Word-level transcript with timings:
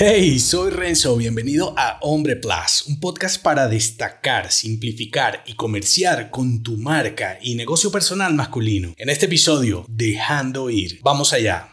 Hey, 0.00 0.38
soy 0.38 0.70
Renzo, 0.70 1.16
bienvenido 1.16 1.74
a 1.76 1.98
Hombre 2.02 2.36
Plus, 2.36 2.84
un 2.86 3.00
podcast 3.00 3.42
para 3.42 3.66
destacar, 3.66 4.52
simplificar 4.52 5.42
y 5.44 5.54
comerciar 5.54 6.30
con 6.30 6.62
tu 6.62 6.76
marca 6.76 7.36
y 7.42 7.56
negocio 7.56 7.90
personal 7.90 8.32
masculino. 8.32 8.94
En 8.96 9.08
este 9.08 9.26
episodio, 9.26 9.84
Dejando 9.88 10.70
ir. 10.70 11.00
Vamos 11.02 11.32
allá. 11.32 11.72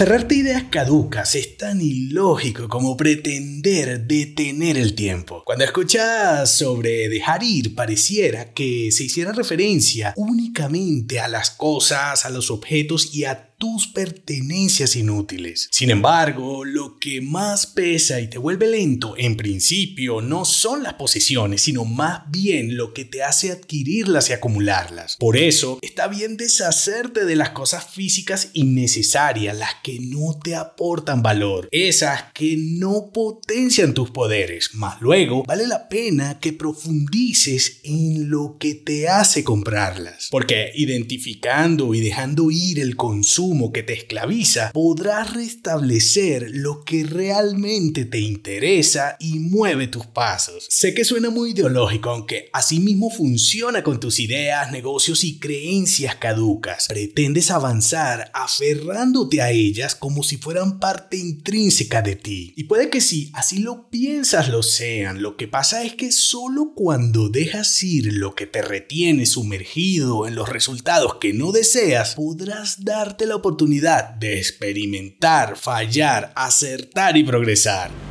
Aferrarte 0.00 0.34
a 0.34 0.38
ideas 0.38 0.64
caducas 0.70 1.34
es 1.34 1.58
tan 1.58 1.82
ilógico 1.82 2.68
como 2.68 2.96
pretender 2.96 4.06
detener 4.06 4.78
el 4.78 4.94
tiempo. 4.94 5.42
Cuando 5.44 5.62
escuchas 5.62 6.50
sobre 6.50 7.10
dejar 7.10 7.42
ir, 7.42 7.74
pareciera 7.74 8.54
que 8.54 8.90
se 8.92 9.04
hiciera 9.04 9.32
referencia 9.32 10.14
únicamente 10.16 11.20
a 11.20 11.28
las 11.28 11.50
cosas, 11.50 12.24
a 12.24 12.30
los 12.30 12.50
objetos 12.50 13.14
y 13.14 13.26
a 13.26 13.50
tus 13.60 13.88
pertenencias 13.88 14.96
inútiles. 14.96 15.68
Sin 15.70 15.90
embargo, 15.90 16.64
lo 16.64 16.98
que 16.98 17.20
más 17.20 17.66
pesa 17.66 18.18
y 18.18 18.30
te 18.30 18.38
vuelve 18.38 18.66
lento 18.66 19.16
en 19.18 19.36
principio 19.36 20.22
no 20.22 20.46
son 20.46 20.82
las 20.82 20.94
posesiones, 20.94 21.60
sino 21.60 21.84
más 21.84 22.22
bien 22.30 22.78
lo 22.78 22.94
que 22.94 23.04
te 23.04 23.22
hace 23.22 23.52
adquirirlas 23.52 24.30
y 24.30 24.32
acumularlas. 24.32 25.16
Por 25.18 25.36
eso, 25.36 25.78
está 25.82 26.08
bien 26.08 26.38
deshacerte 26.38 27.26
de 27.26 27.36
las 27.36 27.50
cosas 27.50 27.84
físicas 27.84 28.48
innecesarias, 28.54 29.54
las 29.54 29.74
que 29.84 29.89
no 29.98 30.38
te 30.42 30.54
aportan 30.54 31.22
valor, 31.22 31.68
esas 31.72 32.32
que 32.34 32.56
no 32.56 33.10
potencian 33.12 33.94
tus 33.94 34.10
poderes. 34.10 34.70
Más 34.74 35.00
luego, 35.00 35.44
vale 35.44 35.66
la 35.66 35.88
pena 35.88 36.38
que 36.38 36.52
profundices 36.52 37.80
en 37.84 38.30
lo 38.30 38.56
que 38.58 38.74
te 38.74 39.08
hace 39.08 39.44
comprarlas. 39.44 40.28
Porque 40.30 40.70
identificando 40.74 41.94
y 41.94 42.00
dejando 42.00 42.50
ir 42.50 42.78
el 42.78 42.96
consumo 42.96 43.72
que 43.72 43.82
te 43.82 43.94
esclaviza, 43.94 44.70
podrás 44.72 45.34
restablecer 45.34 46.50
lo 46.52 46.84
que 46.84 47.04
realmente 47.04 48.04
te 48.04 48.20
interesa 48.20 49.16
y 49.18 49.38
mueve 49.38 49.86
tus 49.86 50.06
pasos. 50.06 50.66
Sé 50.68 50.94
que 50.94 51.04
suena 51.04 51.30
muy 51.30 51.50
ideológico, 51.50 52.10
aunque 52.10 52.48
asimismo 52.52 53.10
funciona 53.10 53.82
con 53.82 54.00
tus 54.00 54.20
ideas, 54.20 54.70
negocios 54.72 55.24
y 55.24 55.38
creencias 55.38 56.16
caducas. 56.16 56.86
Pretendes 56.88 57.50
avanzar 57.50 58.30
aferrándote 58.34 59.40
a 59.40 59.50
ellas 59.50 59.79
como 59.98 60.22
si 60.22 60.36
fueran 60.36 60.78
parte 60.78 61.16
intrínseca 61.16 62.02
de 62.02 62.16
ti. 62.16 62.52
Y 62.56 62.64
puede 62.64 62.90
que 62.90 63.00
si 63.00 63.30
así 63.34 63.58
lo 63.58 63.88
piensas 63.88 64.48
lo 64.48 64.62
sean. 64.62 65.22
Lo 65.22 65.36
que 65.36 65.48
pasa 65.48 65.82
es 65.84 65.94
que 65.94 66.12
solo 66.12 66.72
cuando 66.74 67.28
dejas 67.28 67.82
ir 67.82 68.12
lo 68.12 68.34
que 68.34 68.46
te 68.46 68.62
retiene 68.62 69.26
sumergido 69.26 70.26
en 70.26 70.34
los 70.34 70.48
resultados 70.48 71.16
que 71.20 71.32
no 71.32 71.52
deseas, 71.52 72.14
podrás 72.14 72.84
darte 72.84 73.26
la 73.26 73.36
oportunidad 73.36 74.10
de 74.10 74.38
experimentar, 74.38 75.56
fallar, 75.56 76.32
acertar 76.36 77.16
y 77.16 77.24
progresar. 77.24 78.09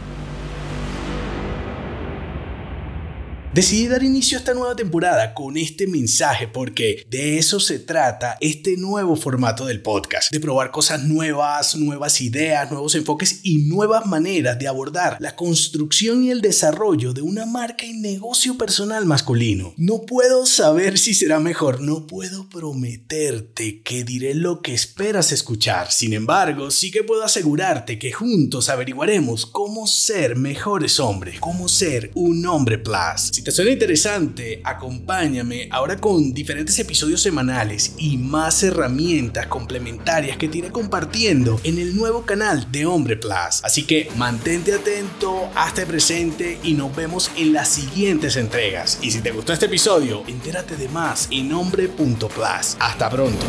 Decidí 3.52 3.88
dar 3.88 4.04
inicio 4.04 4.38
a 4.38 4.42
esta 4.42 4.54
nueva 4.54 4.76
temporada 4.76 5.34
con 5.34 5.58
este 5.58 5.88
mensaje 5.88 6.48
porque 6.48 7.04
de 7.10 7.40
eso 7.40 7.60
se 7.60 7.80
trata 7.80 8.38
este 8.42 8.78
nuevo 8.78 9.16
formato 9.16 9.66
del 9.66 9.82
podcast, 9.82 10.32
de 10.32 10.40
probar 10.40 10.70
cosas 10.70 11.04
nuevas, 11.04 11.76
nuevas 11.76 12.22
ideas, 12.22 12.70
nuevos 12.70 12.94
enfoques 12.94 13.40
y 13.42 13.58
nuevas 13.64 14.06
maneras 14.06 14.60
de 14.60 14.68
abordar 14.68 15.18
la 15.20 15.36
construcción 15.36 16.24
y 16.24 16.30
el 16.30 16.42
desarrollo 16.42 17.12
de 17.12 17.24
una 17.24 17.48
marca 17.48 17.88
y 17.88 17.94
negocio 17.94 18.56
personal 18.56 19.08
masculino. 19.08 19.74
No 19.78 20.04
puedo 20.06 20.46
saber 20.46 21.00
si 21.00 21.16
será 21.16 21.40
mejor, 21.40 21.82
no 21.82 22.06
puedo 22.06 22.48
prometerte 22.50 23.82
que 23.82 24.04
diré 24.04 24.36
lo 24.36 24.62
que 24.62 24.76
esperas 24.76 25.32
escuchar, 25.32 25.92
sin 25.92 26.14
embargo, 26.14 26.70
sí 26.70 26.92
que 26.92 27.04
puedo 27.04 27.24
asegurarte 27.24 27.98
que 27.98 28.12
juntos 28.12 28.70
averiguaremos 28.70 29.48
cómo 29.48 29.88
ser 29.88 30.36
mejores 30.36 31.00
hombres, 31.00 31.40
cómo 31.40 31.68
ser 31.68 32.12
un 32.14 32.46
hombre 32.46 32.78
plus. 32.78 33.39
Si 33.40 33.46
te 33.46 33.52
suena 33.52 33.72
interesante, 33.72 34.60
acompáñame 34.66 35.70
ahora 35.72 35.96
con 35.96 36.34
diferentes 36.34 36.78
episodios 36.78 37.22
semanales 37.22 37.94
y 37.98 38.18
más 38.18 38.64
herramientas 38.64 39.48
complementarias 39.48 40.36
que 40.36 40.50
te 40.50 40.58
iré 40.58 40.72
compartiendo 40.72 41.58
en 41.64 41.80
el 41.80 41.96
nuevo 41.96 42.26
canal 42.26 42.70
de 42.70 42.86
Hombre 42.86 43.16
Plus. 43.16 43.64
Así 43.64 43.84
que 43.84 44.12
mantente 44.18 44.74
atento, 44.74 45.50
hasta 45.56 45.84
el 45.84 45.88
presente 45.88 46.60
y 46.64 46.74
nos 46.74 46.94
vemos 46.94 47.32
en 47.38 47.54
las 47.54 47.70
siguientes 47.70 48.36
entregas. 48.36 49.00
Y 49.02 49.10
si 49.10 49.22
te 49.22 49.32
gustó 49.32 49.54
este 49.54 49.68
episodio, 49.68 50.22
entérate 50.28 50.76
de 50.76 50.90
más 50.90 51.30
en 51.32 51.54
hombre.plus. 51.54 52.76
Hasta 52.78 53.10
pronto. 53.10 53.46